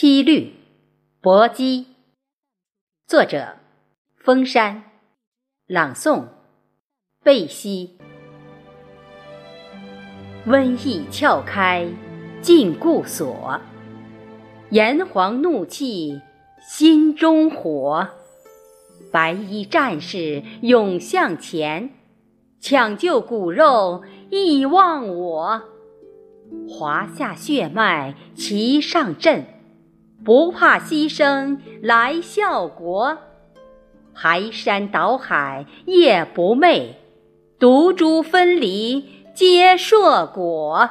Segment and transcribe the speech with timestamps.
[0.00, 0.40] 七律·
[1.20, 1.86] 搏击，
[3.08, 3.56] 作者：
[4.14, 4.84] 封山，
[5.66, 6.26] 朗诵：
[7.24, 7.98] 贝西。
[10.46, 11.88] 瘟疫撬开
[12.40, 13.60] 禁锢锁，
[14.70, 16.22] 炎黄怒气
[16.60, 18.06] 心中火。
[19.10, 21.90] 白衣战士涌向前，
[22.60, 25.62] 抢救骨肉亦忘我。
[26.68, 29.57] 华夏血脉齐上阵。
[30.24, 33.16] 不怕牺牲来效国，
[34.14, 36.94] 排山倒海夜不寐，
[37.58, 40.90] 毒株分离皆硕果。